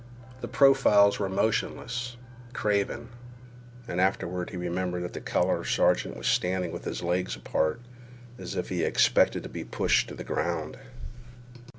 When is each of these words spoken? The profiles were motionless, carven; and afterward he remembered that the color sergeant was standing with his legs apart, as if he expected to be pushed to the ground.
The 0.39 0.47
profiles 0.47 1.19
were 1.19 1.29
motionless, 1.29 2.17
carven; 2.53 3.09
and 3.87 4.01
afterward 4.01 4.49
he 4.49 4.57
remembered 4.57 5.03
that 5.03 5.13
the 5.13 5.21
color 5.21 5.63
sergeant 5.63 6.17
was 6.17 6.25
standing 6.25 6.71
with 6.71 6.85
his 6.85 7.03
legs 7.03 7.35
apart, 7.35 7.79
as 8.39 8.55
if 8.55 8.69
he 8.69 8.83
expected 8.83 9.43
to 9.43 9.47
be 9.49 9.63
pushed 9.63 10.07
to 10.09 10.15
the 10.15 10.23
ground. 10.23 10.79